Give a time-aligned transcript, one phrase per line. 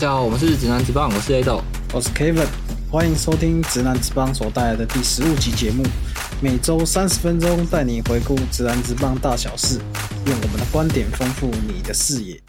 [0.00, 1.62] 家好，我们是直男直棒，我是 A 豆。
[1.92, 2.46] 我是 Kevin，
[2.90, 5.84] 欢迎收听直男直棒所带来的第十五集节目，
[6.40, 9.78] 每周三十分钟带你回顾直男直棒大小事，
[10.24, 12.40] 用我们的观点丰富你的视野。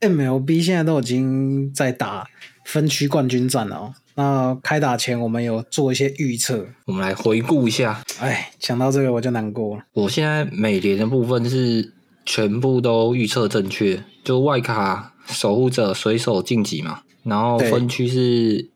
[0.00, 2.26] MLB 现在都已经在打
[2.64, 3.94] 分区冠军战了哦。
[4.16, 8.02] 那开打前我们有做一些预测，我们来回顾一下。
[8.18, 9.84] 哎，想到这个我就难过了。
[9.92, 11.94] 我现在美联的部分是
[12.26, 18.68] 全部都预测正确，就外卡守护者水手晋级嘛，然后分区是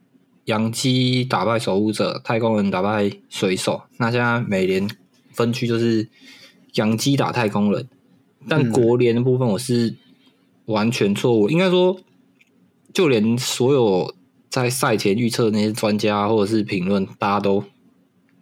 [0.44, 3.82] 洋基打败守护者，太空人打败水手。
[3.96, 4.88] 那现在美联
[5.32, 6.08] 分区就是
[6.74, 7.88] 洋基打太空人，
[8.48, 9.94] 但嗯国联的部分我是
[10.66, 11.98] 完全错误，应该说
[12.92, 14.14] 就连所有
[14.50, 17.64] 在赛前预测的那些专家或者是评论，大家都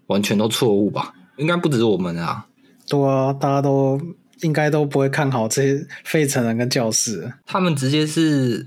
[0.07, 1.15] 完全都错误吧？
[1.37, 2.47] 应该不止我们啊。
[2.89, 4.01] 对啊，大家都
[4.43, 7.33] 应该都不会看好这些费城人跟教士。
[7.47, 8.67] 他们直接是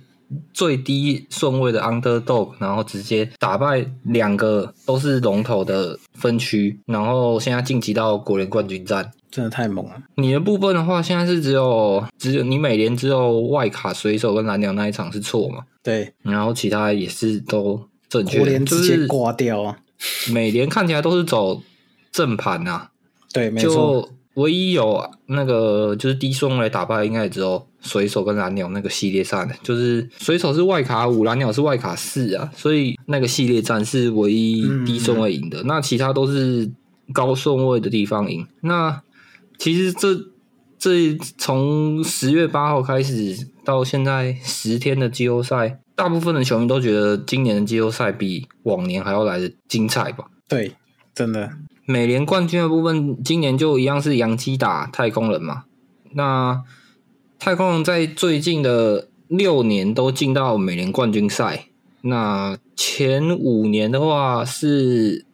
[0.54, 9.12] 最低顺位的 underdog，然后直接打败两个都是龙头的分区，然后现在晋级到国联冠军战。
[9.32, 19.64] 真的太猛了，你的部分的话，现在是只有只有你美联只有外卡水手跟蓝鸟那一场是错嘛，对，然后其他也是都正确国联就直接是挂掉。
[19.64, 19.80] 啊，
[20.32, 21.64] 美联看起来都是走
[22.12, 22.92] 正盘啊，
[23.34, 36.72] 对，没错，就唯一有那个就是低顺位打败，应该也只有水手跟蓝鸟那个系列赛的，就是水手是外卡五，蓝鸟是外卡四啊，所以那个系列战是唯一低顺位赢的，那其他都是
[37.14, 38.48] 高顺位的地方赢。
[38.62, 39.02] 那
[39.58, 40.16] 其实这
[40.80, 50.26] 这从十月八号开始到现在十天的季后赛，大部分的球迷都觉得今年的季后赛比往年还要来的精彩吧。
[50.48, 50.74] 对，
[51.14, 51.52] 真的，
[51.86, 55.66] 美联冠军的部分，今年就一样是杨基打太空人嘛。
[56.14, 56.64] 那
[57.40, 61.66] 太空人在最近的六年都进到美联冠军赛。
[62.02, 65.26] 那前五年的话是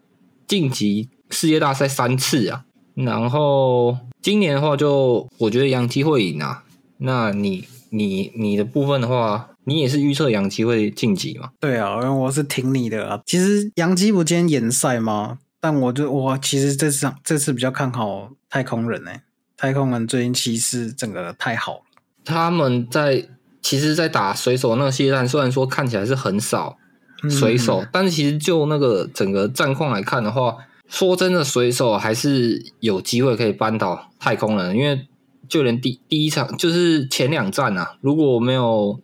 [0.48, 2.66] 晋级世界大赛三次啊。
[2.96, 6.64] 然后今年的话就，我觉得杨基会赢啊。
[6.98, 11.52] 那你你你的部分的话，你也是预测杨基会晋级嘛？
[11.60, 13.22] 对啊，因为我是挺你的啊。
[13.26, 15.38] 其实杨基不今天延赛吗？
[15.60, 19.12] 但我就我其实这次这次比较看好太空人呢、
[19.58, 21.82] 太空人最近其实整个太好了。
[22.26, 23.28] 他们在
[23.62, 26.78] 其实，在打水手那个系列战，虽然说看起来是很少
[27.24, 30.56] 嗯水手，但是其实就那个整个战况来看的话，
[30.88, 35.08] 说真的，水手还是有机会可以扳倒太空人，因为
[35.50, 39.00] 就连第第一场就是前两战啊，如果没有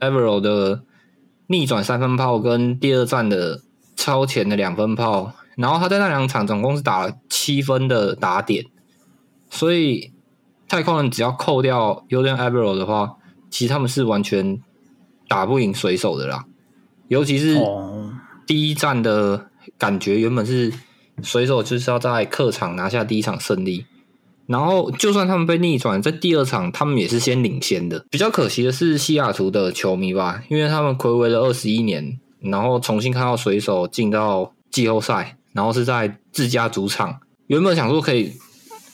[0.00, 0.82] Evero 的
[1.48, 3.60] 逆转三分炮跟第二战的
[3.94, 8.64] 超前的两分炮，然后他在那两场总共是打了七分的打点，
[9.50, 10.12] 所以
[10.68, 13.16] 太空人只要扣掉 u d a n Evero 的话，
[13.50, 14.60] 其实他们是完全
[15.28, 16.44] 打不赢水手的啦。
[17.08, 18.14] 尤其是哦，
[18.46, 20.72] 第一站的感觉，原本是
[21.22, 23.84] 水手就是要在客场拿下第一场胜利，
[24.46, 28.06] 然后就算他们被逆转，在第二场他们也是先领先的。
[28.08, 38.32] 比较可惜的是西雅图的球迷吧，因为他们暌违了二十一年，然后重新看到水手进到季后赛，然后是在自家主场，原本想说可以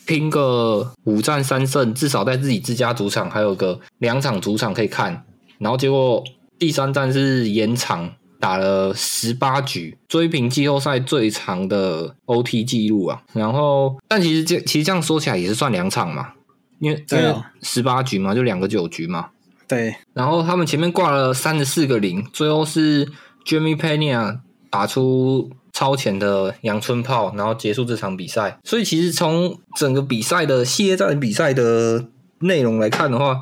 [0.07, 5.25] 拼个五战三胜，至少在自己自家主场还有个两场主场可以看，
[5.59, 6.25] 然后结果
[6.59, 8.11] 第三战是延长
[8.41, 13.23] 打了十八局，追平季后赛最长的 OT 记录啊。
[13.33, 16.33] 然后，但其实这其实这样说起来也是算两场嘛，
[16.79, 19.31] 因为因为对啊十八局嘛，就两个九局嘛。
[19.67, 23.07] 对，然后他们前面挂了三十四个零，最后是
[23.45, 24.39] Jimmy Pena
[24.71, 28.59] 打出超前的阳春炮，然后结束这场比赛。
[28.65, 32.09] 所以其实从整个比赛的系列战比赛的
[32.41, 33.39] 内容来看的话，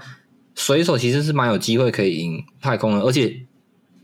[0.54, 3.46] 水手其实是蛮有机会可以赢太空人，而且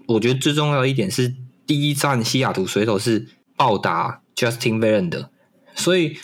[0.09, 1.35] 我觉得最重要的一点是，
[1.67, 5.27] 第一站西雅图水手是暴打 Justin Verlander，
[5.75, 6.17] 所以，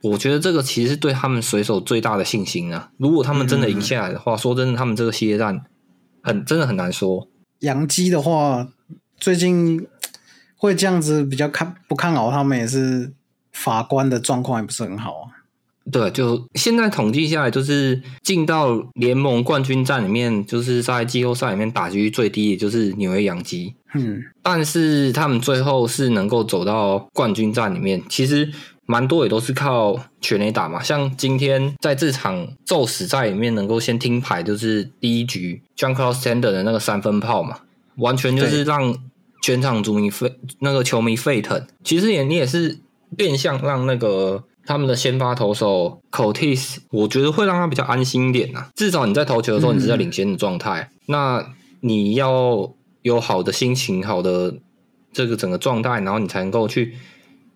[0.00, 2.90] 我觉得这个其实是对他们水手最大的信心啊！
[2.96, 5.62] 如果他们真的赢下来的话，说真的，他们这个系列战
[6.22, 7.28] 很真的很难说。
[7.60, 8.66] 杨基的话，
[9.18, 9.86] 最近
[10.62, 13.12] 会这样子比较看不看好他们，也是
[13.50, 15.42] 法官的状况也不是很好啊。
[15.90, 23.74] 对，就现在统计下来，就是进到联盟冠军战里面，就是在季后赛里面打击率最低，也就是纽约洋基。
[23.92, 28.48] 嗯，但是他们最后是能够走到冠军战里面，其实
[28.86, 30.80] 蛮多也都是靠全垒打嘛。
[30.80, 37.58] 像今天在这场宙死赛里面能够先听牌，就是第一局 John Cross Tender 的那个三分炮嘛，
[37.96, 38.96] 完全就是让
[39.42, 41.66] 全场球迷沸那个球迷沸腾。
[41.84, 42.78] 其实也你也是
[43.14, 44.44] 变相让那个。
[44.64, 50.88] 他们的先发投手 Cotis，我觉得会让他比较安心一点呐、至少你在投球的时候，你是在领先的状态。
[51.06, 51.44] 那
[51.80, 52.72] 你要
[53.02, 54.54] 有好的心情、好的
[55.12, 56.94] 这个整个状态，然后你才能够去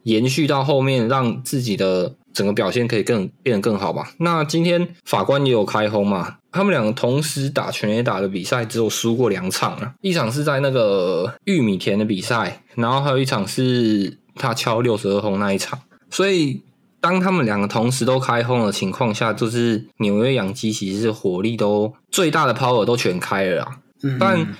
[0.02, 4.12] 延续到后面，让自己的整个表现可以更变得更好吧。
[4.18, 15.80] 那今天法官也有开轰嘛，他们两个同时打全垒打的比赛，只有输过两场啊，一场是在那个玉米田的比赛，然后还有一场是他敲六十二轰那一场，
[16.10, 16.60] 所以。
[16.98, 23.78] 当他们两个同时都开轰的情况下，就是纽约洋基其实是火力都最大的 power 都全开了啊。
[24.18, 24.56] 但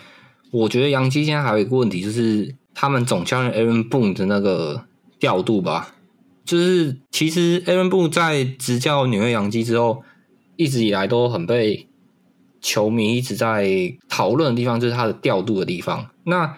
[0.53, 4.85] 我觉得洋基现在还有一个问题，就是他们总教练 Aaron Boone 的那个
[5.19, 5.96] 调度吧。
[6.47, 10.03] 就是其实 Aaron Boone 在执教纽约洋基之后，
[10.57, 11.87] 一直以来都很被
[12.63, 16.09] 球迷一直在讨论的地方，就是他的调度的地方。
[16.25, 16.57] 那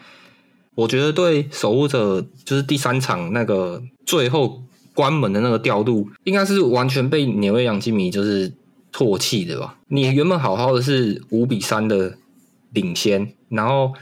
[0.76, 4.62] 我觉得对守护者，就是第三场那个最后。
[4.94, 8.52] 关门的那个调度，应该是完全被纽约洋基迷就是
[8.92, 9.78] 唾弃的吧？
[9.86, 12.18] 你原本好好的是五比三的
[12.72, 13.92] 领先，然后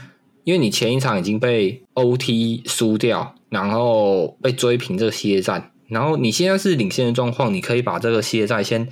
[0.45, 8.89] 因为你前一场已经被 OT 输掉，然后被追平这个系列战，然后你现在是领先的状况，你可以把这个系列赛先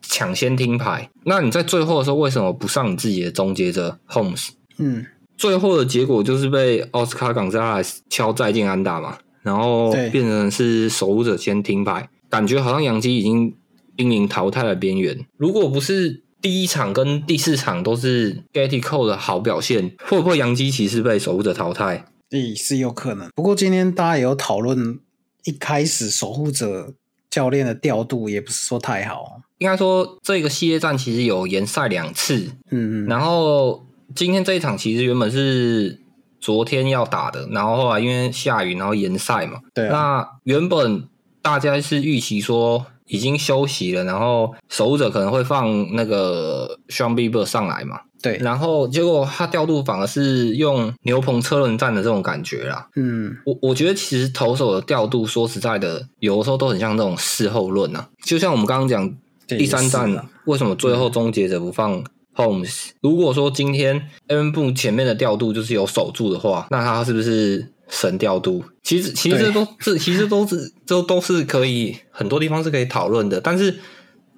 [0.00, 1.10] 抢先听牌。
[1.24, 4.48] 那你在最后的时候为什么不上你自己的终结者 Holmes？
[4.78, 5.06] 嗯，
[5.36, 9.18] 最后的结果就是被奥斯卡冈萨拉斯敲再见安打嘛。
[9.42, 13.52] 然后变成是守护者先听牌，感觉好像杨基已经
[13.96, 15.26] 濒临淘汰的边缘。
[15.36, 22.04] 如果不是第一场跟第四场都是 Getty Cole 的好表现，会不会杨基其实被守护者淘汰？
[22.30, 23.28] 诶，是有可能。
[23.34, 25.00] 不过今天大家也有讨论，
[25.44, 26.92] 一开始守护者
[27.30, 29.40] 教练的调度也不是说太好。
[29.58, 33.06] 应该说这个系列战其实有延赛两次，嗯嗯。
[33.06, 35.98] 然后今天这一场其实原本是。
[36.42, 39.60] 昨天要打的，然后后来因为下雨，然后延赛嘛。
[39.72, 39.88] 对。
[39.88, 41.08] 那原本
[41.40, 48.00] 大家是预期说已经休息了，然后守者可能会放那个 Sean Bieber 上来嘛。
[48.22, 48.38] 对。
[48.38, 52.88] 然后结果他调度反而是用牛棚车轮战的这种感觉啦。
[52.96, 53.36] 嗯。
[53.44, 58.08] 我我觉得其实投手的调度，说实在的，有的时候都很像那种事后论啊。
[58.24, 59.12] 就像我们刚刚讲
[59.46, 62.02] 第三战，为什么最后终结者不放
[62.34, 68.64] ？Holmes，如果说今天 Aaron Boone 前面的调度就是有守住的话，那他是不是神调度？
[68.82, 73.38] 其实其实这都是其实都是都都是可以很多地方是可以讨论的。
[73.38, 73.76] 但是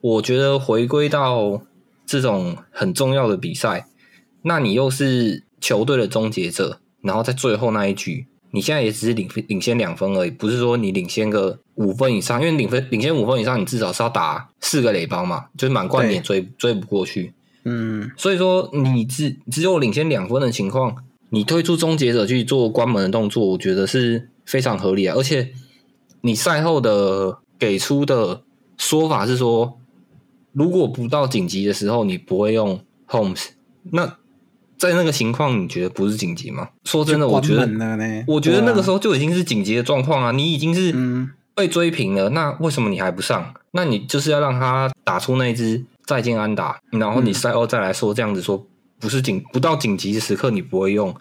[0.01, 1.63] 我觉得回归到
[2.07, 3.87] 这种很重要的比赛，
[4.43, 17.33] 那你又是球队的终结者，然后在最后那一局，你现在也只是领领先两分而已，不是说你领先个五分以上，因为领分领先五分以上，你至少是要打四个垒包嘛，就是满贯也追追不过去。
[17.65, 20.95] 嗯，所以说你只只有领先两分的情况，
[21.31, 25.15] 你推出终结者去做关门的动作，我觉得是非常合理啊。
[25.17, 25.51] 而且
[26.21, 28.43] 你赛后的给出的
[28.77, 29.79] 说法是说，
[30.55, 33.49] 如果不到紧急的时候，你不会用 Holmes。
[33.91, 34.17] 那
[34.79, 36.71] 在那个情况，你觉得不是紧急吗？
[36.85, 37.69] 说真的，我觉得，
[38.27, 40.33] 我觉得那个时候就已经是紧急的状况啊。
[40.33, 40.95] 你已经是
[41.55, 43.55] 被追平了，那为什么你还不上？
[43.73, 45.85] 那你就是要让他打出那支。
[46.07, 48.67] 再见安打，然后你赛后再来说这样子说，
[49.01, 51.17] 不是紧不到紧急时刻你不会用，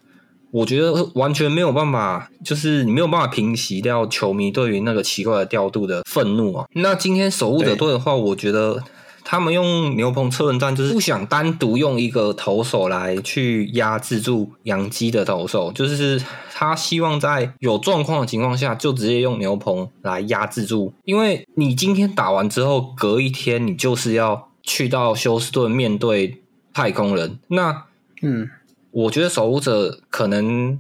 [0.52, 6.66] 我觉得完全没有办法，就是你没有办法平息掉球迷对于那个奇怪的调度的愤怒啊。
[6.74, 8.84] 那今天守护者队的话，我觉得
[9.24, 16.22] 他们用牛棚车轮战，就是不想单独用一个投手来去压制住杨基的投手，就是
[16.54, 24.50] 他希望在有状况的情况下就直接用牛棚来压制住，因为你今天打完之后，隔一天你就是要。
[24.66, 26.42] 去到休斯顿面对
[26.74, 27.84] 太空人，那
[28.22, 28.50] 嗯，
[28.92, 30.80] 我觉得守护者可能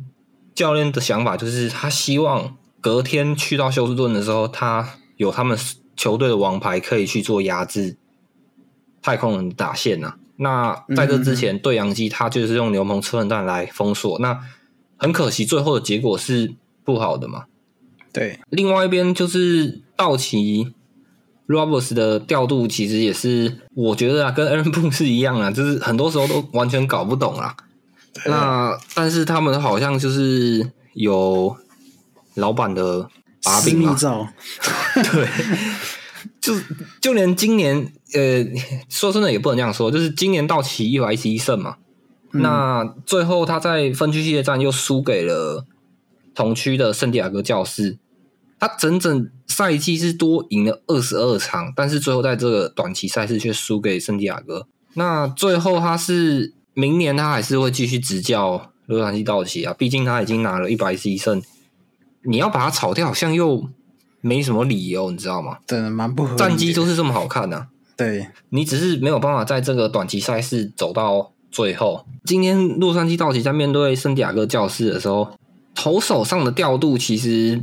[0.55, 5.59] 教练的想法就是他希望隔天去到休斯顿的时候，他有他们
[5.97, 7.97] 球队的王牌可以去做压制
[9.03, 10.15] 太空人打线呐。
[10.38, 14.39] 那在这之前，对洋基他就是用牛棚车轮弹来封锁，那
[14.98, 17.43] 很可惜，最后的结果是不好的嘛。
[18.12, 20.74] 对，另外一边就是道奇。
[21.45, 27.53] Roberts 的调度其实也是，我觉得啊，跟 Aaron Boone 是一样啊，就是很多时候都完全搞不懂啊。
[28.25, 31.53] 那但是他们好像就是有
[32.36, 33.10] 老板的
[33.43, 33.93] 把柄嘛。
[34.95, 35.27] 对，
[36.43, 36.53] 就
[37.00, 38.45] 就连今年，呃，
[38.91, 41.77] 说真的也不能这样说，就是今年到期一百一十一胜嘛。
[42.31, 45.65] 那最后他在分区系列战又输给了
[46.35, 47.97] 同区的圣地亚哥教士。
[48.59, 54.67] 他整整赛季是多赢了二十二场，但是最后在这个短期赛事却输给圣地亚哥。
[54.95, 59.73] 那最后他是明年他还是会继续执教洛杉矶道奇啊？
[59.77, 61.41] 毕竟他已经拿了一百一十一胜，
[62.23, 63.69] 你要把他炒掉，好像又
[64.24, 65.58] 没什么理由，你知道吗？
[65.68, 67.68] 真的蛮不合战绩就是这么好看的。
[67.98, 75.30] 对你只是没有办法在这个短期赛事走到最后，今天洛杉矶道奇在面对圣地亚哥教士的时候，
[75.75, 77.62] 投手上的调度其实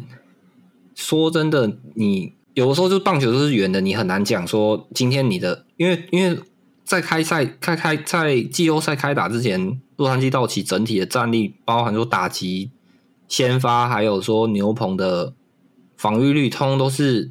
[0.95, 6.39] 说真的，你有的时候就棒球都是圆的，你很难讲说今天你的，因为 因为
[6.85, 12.71] 在开赛开开在季后赛开打之前，洛杉矶道奇整体的战力，包含说打击、
[13.29, 15.33] 先发，还有说牛棚的
[16.01, 17.31] 防御率，通通都是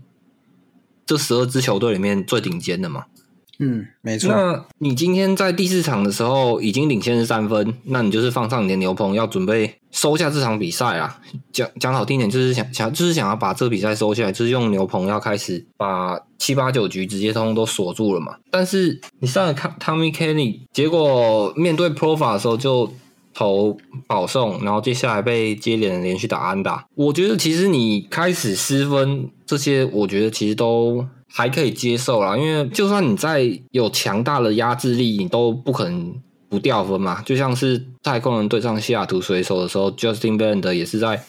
[1.04, 3.06] 这十二支球队里面最顶尖的嘛。
[3.58, 4.30] 嗯，没错。
[4.30, 11.20] 那你今天在第四场的时候已经领先三分，那你就是放上你的牛棚，要准备收下这场比赛啊。
[11.52, 18.38] 讲讲好听点，就是想想就是想要把这个比赛收下来，就是用牛棚要开始把七八九局直接通通都锁住了嘛。
[18.52, 22.94] 但是你上了看 Tommy Kenny，结果面对 Profa 的时候就
[23.40, 26.86] 投保送，然后接下来被接连连续打安打。
[26.96, 31.08] 我觉得其实你开始失分这些，我觉得其实都。
[31.32, 36.16] 还可以接受啦，因为就算你再有强大的压制力，你都不可能
[36.50, 37.22] 不掉分嘛。
[37.22, 41.24] 就像是太空人对上西雅图水手的时候，Justin Verlander 也是在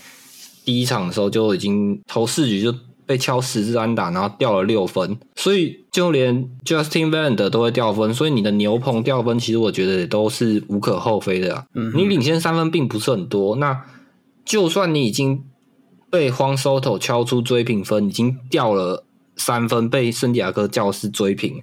[0.65, 2.75] 第一场的时候就已经投四局就
[3.11, 5.19] 被敲十支安打，然后掉了六分。
[5.35, 11.67] 所以就连 Justin Verlander 都会掉分，所以你的牛棚掉分，其实我觉得也都是无可厚非的。
[11.75, 13.85] 嗯，你领先三分并不是很多，那
[14.45, 15.43] 就算你已经
[16.09, 19.05] 被荒 Soto 敲出追平分，已经掉了。
[19.37, 21.63] 三分被圣地亚哥教士追平，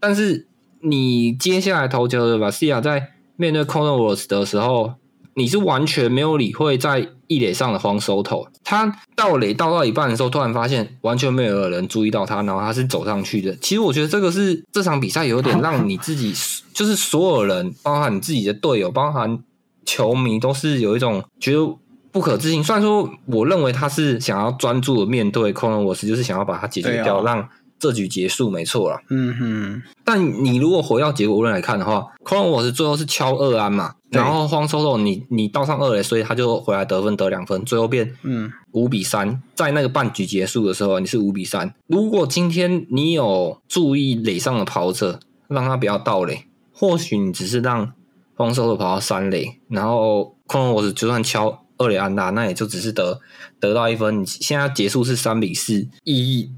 [0.00, 0.46] 但是
[0.80, 4.94] 你接下来投球的吧，西亚在面对 Corners 的时候，
[5.34, 13.54] 你是完全没有理会在一垒上的黄手头，他到垒到到一半的时候，突然发现完全没有人注意到他，然后他是走上去的。
[13.56, 16.34] 其实我觉得这个是这场比赛有点 让你自己，
[16.72, 19.42] 就是所有人，包含你自己的队友，包含
[19.84, 21.76] 球迷，都是有一种觉得。
[22.12, 22.62] 不可置信。
[22.62, 27.48] 虽然说，我认为他是想要专注的面对 n o r s 就是想要把它解决掉，让
[27.78, 29.00] 这局结束，没错了。
[29.08, 29.82] 嗯哼。
[30.04, 39.42] 但你如果回到结果论来看的话 n o r s 最后是敲二安嘛，然后荒收肉你你倒上二垒，所以他就回来得分得两分，最后变嗯五比三。
[39.54, 41.74] 在那个半局结束的时候，你是五比三。
[41.86, 47.92] 如果今天你有注意垒上的跑者，让他不要倒垒，或许你只是让
[48.34, 51.58] 荒收肉跑到三垒，然后 r s 就算敲。
[51.78, 53.18] 二垒安打，那也就只是得
[53.58, 54.22] 得到一分。
[54.22, 55.88] 你现在结束是三比四。
[56.04, 56.48] 以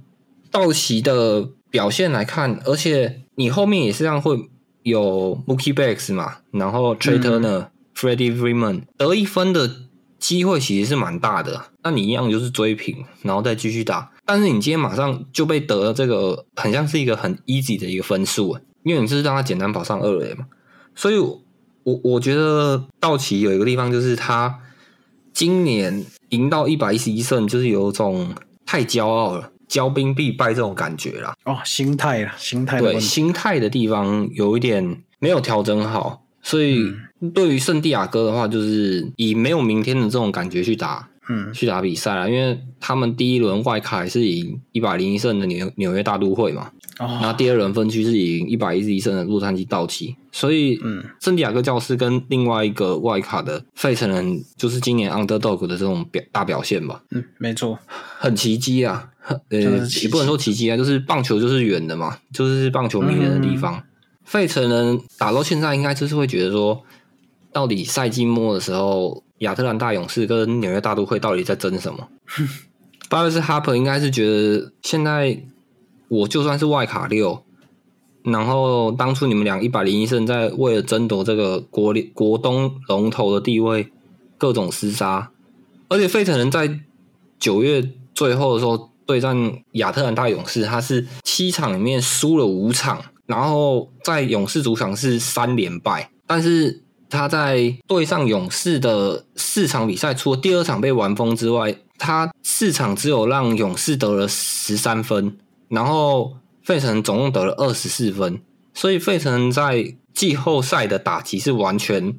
[0.51, 4.37] 道奇的表现来看，而且你后面也是这样会
[4.85, 9.69] 有 Mookie Betts 嘛，然后 Trey Turner、Freddie Freeman 得一分的
[10.21, 11.65] 机会其实是蛮大的。
[11.83, 14.13] 那你一样就是追平，然后再继续打。
[14.25, 20.47] 但是你今天马上就被得了这个，很像是一个很 easy 的一个分数，因为你是让他简单跑上二垒嘛。
[20.95, 24.61] 所以，我我觉得道奇有一个地方就是他。
[25.35, 28.33] 今年赢到一百一十一胜，就是有种
[28.65, 31.35] 太骄傲了，骄兵必败这种感觉啦。
[31.45, 36.79] 哦，心态啦，心态对心态的地方有一点没有调整好，所以
[37.35, 41.09] 对于圣地亚哥的话，就是以没有明天的这种感觉去打。
[41.27, 57.79] 嗯，去打比赛了，因为他们第一轮外卡是赢一百零一胜的纽纽约大都会嘛，然后第二轮分区是赢一百一十一胜的洛杉矶道奇，所以，嗯，圣地亚哥教师跟另外一个外卡的费城人，就是今年 underdog 的这种表大表现吧，嗯，没错，
[58.19, 59.11] 很奇迹啊，
[59.51, 59.61] 呃，
[60.03, 63.81] 也不能说奇迹啊，就是棒球就是圆的嘛，就是棒球迷人的地方，
[64.25, 66.83] 费城人打到现在应该就是会觉得说，
[67.53, 69.23] 到底赛季末的时候。
[69.39, 72.09] 亚特兰大勇士跟纽约大都会到底在争什么？
[73.11, 75.39] 巴瑞斯哈珀应该是觉得，现在
[76.09, 77.45] 我就算是外卡六，
[78.25, 83.89] 然后当初你们俩一百零一胜，在为了争夺这个国国东龙头的地位，
[84.37, 85.31] 各种厮杀。
[85.89, 86.81] 而且费城人在
[87.39, 89.37] 九月最后的时候对战
[89.73, 96.81] 亚特兰大勇士，他是七场里面输了五场，然后在勇士主场是三连败，但是。
[97.11, 105.37] 他在对上勇士的四场比赛，除了第二场被完封之外，他四场只有让勇士得了十三分，
[105.69, 106.33] 然后
[106.65, 108.41] 费城总共得了二十四分，
[108.73, 112.19] 所以费城在季后赛的打击是完全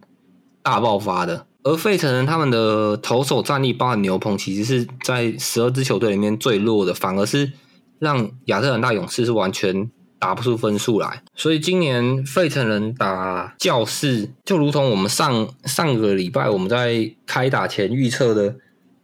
[0.63, 1.47] 大爆发的。
[1.63, 7.51] 而费城人他们的投手战力，包含牛棚，其实是在十二支球队里面最弱的，反而是
[7.99, 9.91] 让亚特兰大勇士是完全。
[10.17, 18.55] 打不出分数来，所以今年费城人打教室，就如同我们上上个礼拜我们在开打前预测的，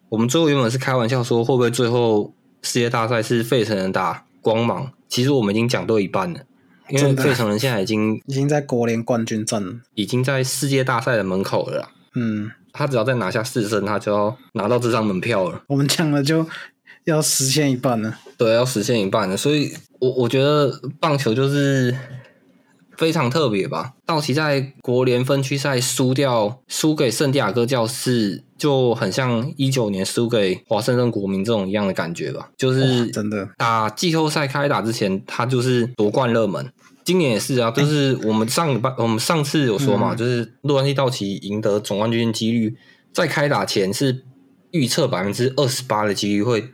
[0.09, 2.33] 我们最后原本是开玩笑说会不会最后
[2.63, 6.39] 世界大赛是费城人打光芒，其实我们已经讲到一半了，
[6.89, 11.89] 因为费城人现在已经已经在国联冠军战，已经在世界大赛的门口了。
[12.15, 15.61] 嗯，他只要再拿下四胜，他就要拿到这张门票了。
[15.67, 16.45] 我们讲了就
[17.05, 19.73] 要实现一半了，对，要实现一半了，所以。
[20.01, 21.95] 我我觉得棒球就是
[23.01, 23.93] 非常特别吧？
[24.05, 32.51] 道奇在国联分区赛输掉，输给圣地亚哥教士，就很像一九年输给华盛顿国民这种一样的感觉吧？
[32.55, 36.71] 就是真的打季后赛开打之前，他就是夺冠热门。
[37.03, 42.77] 今年也是啊，就是我们上礼拜我们上次有说嘛，就是洛杉矶道奇赢得总冠军几率，
[43.11, 44.23] 在开打前是
[44.69, 46.69] 预测百分之二十八的几率会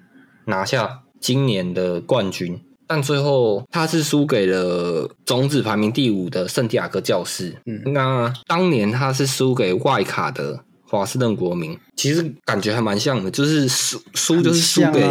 [0.47, 2.59] 拿下今年的冠军。
[2.87, 7.55] 但最后他是输给了种子排名第五的圣地亚哥教士。
[7.65, 15.05] 嗯，那当年他是输给外卡的华盛顿国民，其实感觉还蛮像的，就是输输就是输给，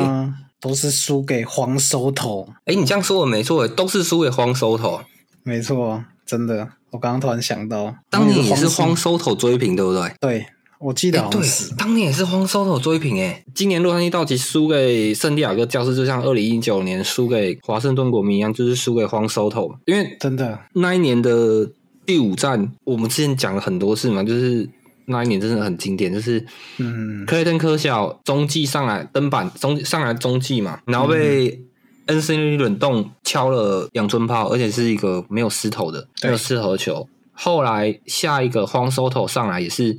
[0.60, 2.48] 都是输给黄收头。
[2.64, 5.00] 哎，你这样说的没错，都是输给黄收头。
[5.42, 10.12] 没错，真的，我刚刚突然想到，当年也是荒收头追平，对不对？
[10.20, 10.46] 对。
[10.78, 11.40] 我记得对，
[11.78, 13.42] 当年也是荒收头追平诶。
[13.54, 19.74] 今年洛杉矶道奇输给圣地亚哥教士，就像二零一九年输给华盛顿国民一样，就是输给荒收头。
[19.86, 21.66] 因为真的那一年的
[22.04, 24.68] 第五战，我们之前讲了很多次嘛，就是
[25.06, 26.44] 那一年真的很经典，就是
[26.76, 31.58] 嗯，克雷顿科小中继上来登板中上来中继嘛，然后被
[32.06, 37.08] 恩森利冷冻敲了两尊炮，而且是一个没有失头的没有失头球。
[37.32, 39.98] 后来下一个荒收头上来也是。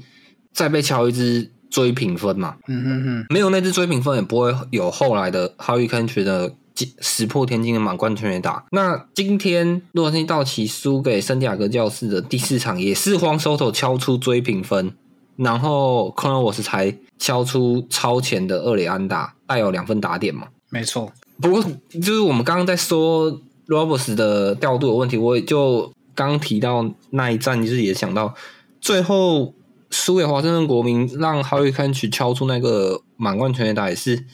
[0.58, 2.56] 再被敲一支追平分嘛？
[2.68, 6.52] 嗯嗯嗯，没有那支追平分，也不会有后来的 Howie c o u n t r y 的
[7.00, 8.66] 石破天惊的满贯全垒打。
[8.72, 14.92] 那今天洛杉矶道奇输给圣地亚哥教士的第四场，也是荒收头敲出追平分，
[15.36, 20.48] 然后 c o n 我是才敲出超前的二垒安打，带有两分打点嘛？
[20.72, 21.14] 没错。
[21.40, 28.34] 不过就是我们刚刚在说 Roberts 的调度的问题，我也就刚提到那一站，就是也想到
[28.82, 29.54] 最后。
[29.90, 34.26] 输给华盛顿国民，让 Harry k a n c h 敲出那个满贯全垒打，也是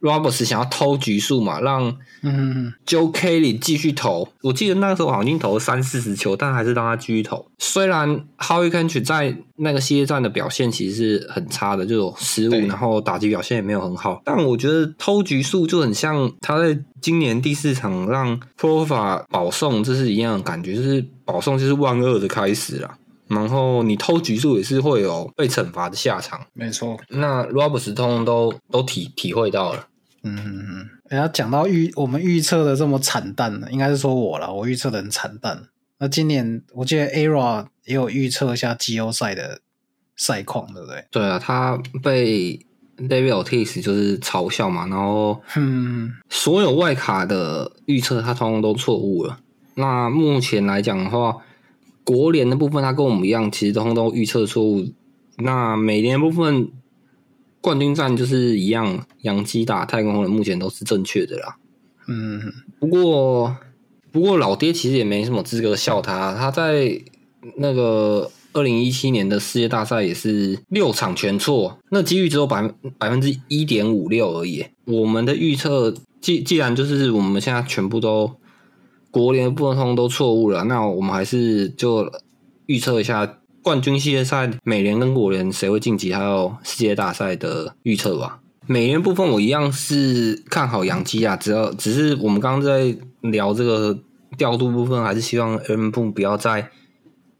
[0.00, 4.28] Roberts 想要偷局数嘛，让嗯 Joe Kelly 继续投。
[4.42, 7.46] 我记得那个时候好像已经投了三四十球，但还是让他继续投。
[7.58, 14.22] 虽然 Harry k a n c h 在那个系列战的表现其实是很差的，就有失误，然后打击表现也没有很好。
[14.24, 22.90] 但我觉得偷局数就很像他在今年第四场让 Profa 保送，这是一样的感觉，就是保送就是万恶的开始了。
[23.30, 26.98] 然后你偷局数也是会有被惩罚的下场，没错。
[27.10, 29.86] 那 Roberts 通都都体体会到了。
[30.24, 30.88] 嗯嗯嗯。
[31.08, 35.62] 人家讲到预我们预测的这么惨淡，应该是说我了，我预测的很惨淡。
[35.98, 39.60] 那今年我记得 ERA 也有预测一下季后赛的
[40.16, 41.04] 赛况，对不对？
[41.12, 42.58] 对啊，他被
[42.96, 49.38] David Ortiz 就是嘲笑嘛，然后嗯，所有外卡的预测他通通都错误了。
[49.76, 51.36] 那目前来讲的话。
[52.10, 54.84] 国联的部分，他跟我们一样，其实通通预测错误。
[55.36, 56.68] 那美联部分
[57.60, 61.56] 冠军战就是一样，杨基打太空人，目前都是正确的啦。
[62.08, 63.56] 嗯，不过
[64.10, 67.00] 不过老爹其实也没什么资格笑他，他在
[67.58, 72.68] 那个二零一七年的世界大赛也是六场全错，那几率只有百
[72.98, 74.66] 百分之一点五六而已。
[74.84, 78.32] 我们的预测既既然就是我们现在全部都。
[79.10, 82.08] 国联部分通都错误了，那我们还是就
[82.66, 88.40] 预测一下冠军系列赛美联跟国联谁会晋级，还有世界大赛的预测吧。
[88.68, 93.98] 美联部分我一样是看好杨基啊，只要只是我们刚刚在聊这个
[94.38, 96.70] 调度部分，还是希望 N 部不要再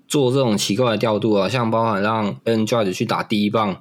[0.09, 3.81] 做这种奇怪的调度啊，像包含让 N Judge 去打第一棒，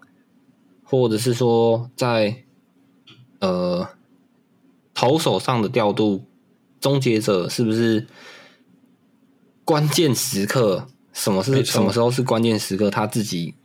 [0.83, 2.43] 或者是说在
[3.39, 3.87] 呃
[4.93, 6.25] 投手上的调度。
[6.79, 8.07] 终结者是不是
[9.63, 10.87] 关键时刻？
[11.13, 12.89] 什么是什么时候是关键时刻？
[12.89, 13.55] 他自己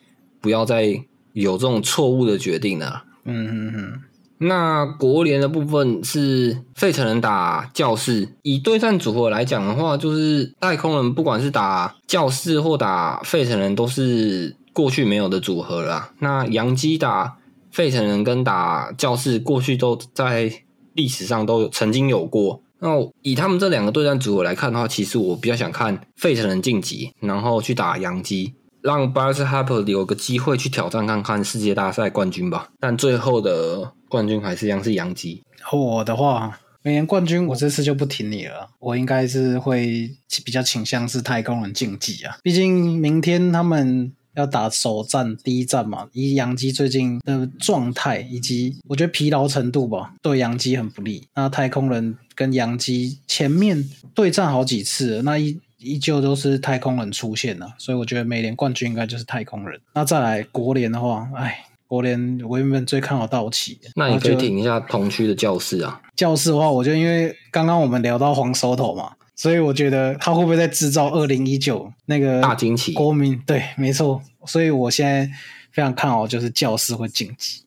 [0.41, 3.05] 不要再有这种错误的决定了。
[3.25, 4.03] 嗯嗯嗯。
[4.39, 16.11] 那国联的部分是费城人打教士，以对战组合来讲的话，就是太空人不管是打教士或打费城人，都是过去没有的组合了。
[16.19, 17.37] 那洋基打
[17.71, 20.53] 费城人跟打教室，过去都在
[20.95, 22.61] 历史上都有曾经有过。
[22.85, 22.91] 那
[23.23, 32.69] 以他们这两个对战组合来看的话，其实我比较想看费城人晋级，然后去打洋基，让 Bryce Harper 有个机会去挑战看看世界大赛冠军吧。
[32.79, 35.43] 但最后的冠军还是一样是洋基。
[35.73, 40.11] 我的话，每年冠军我这次就不挺你了，我应该是会
[40.45, 42.37] 比较倾向是太空人晋级啊。
[42.43, 44.13] 毕竟明天他们。
[44.37, 51.23] 要打首战第一战嘛，以杨基最近的状态以及我觉得疲劳程度吧，对杨基很不利。
[51.37, 59.81] 那太空人跟杨基前面对战好几次，那依依旧都是太空人出现了，所以我觉得美联冠军应该就是太空人。
[59.95, 66.01] 那再来国联的话，哎，国联我原本最看好道奇，那你可以挺一下同区的教室啊。
[66.17, 69.13] 教室的话，我就因为刚刚我们聊到黄收头嘛。
[69.37, 73.37] 所以我觉得他会不会在制造二零一九那个大惊奇国民？
[73.45, 74.23] 对，没错。
[74.47, 75.29] 所以我现在
[75.73, 77.63] 非常看好，就是教室会晋级。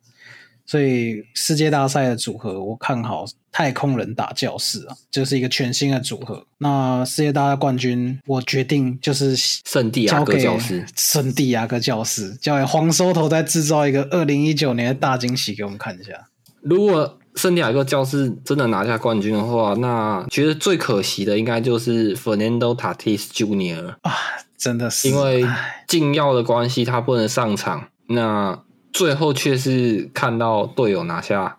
[0.65, 3.25] 所以世界大赛的组合，我看好
[3.57, 6.45] 太空人打教室啊，就是一个全新的组合。
[6.59, 16.27] 那世界大赛冠军，我决定就是圣地亚哥教室，圣地亚哥教室，交给黄收头再制造一个二零一九年的大惊喜给我们看一下。
[16.61, 24.13] 如果圣地亚哥教室真的拿下冠军的话，那觉得最可惜的应该就是 Fernando Tatis Junior 啊，
[24.55, 25.43] 真的是因为
[25.87, 27.87] 禁药的关系，他不能上场。
[28.09, 28.61] 那
[28.93, 31.57] 最后却是看到队友拿下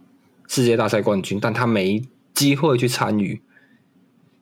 [0.48, 2.02] 世界大赛冠军，但他没
[2.34, 3.40] 机会去参与，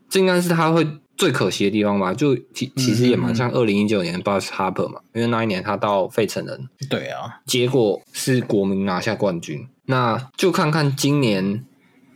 [0.08, 2.14] 这应该是他会最可惜的地方吧？
[2.14, 9.66] 就其其实也蛮像二零一九年 Bus Harper 嘛，因为那一年他到费城人，对啊，结果是国民拿下冠军。
[9.86, 11.64] 那就看看今年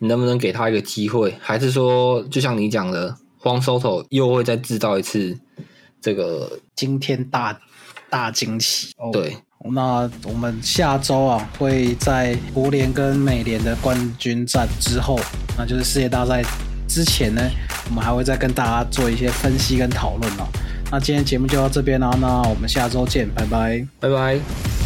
[0.01, 5.39] 能不能给他一个机会，还是说就像你讲的，荒 Soto 又会再制造一次
[6.01, 7.61] 这个惊天大
[8.09, 8.93] 大惊喜？
[9.13, 9.39] 对。
[9.73, 15.21] 那我们下周啊，会在国联跟美联的冠军战之后，
[15.57, 16.43] 那就是世界大赛
[16.89, 17.43] 之前呢，
[17.89, 20.49] 我们还会再跟大家做一些分析跟讨论哦。
[20.91, 24.80] 那今天节目就到这边啦，那我们下周见，拜拜，拜拜。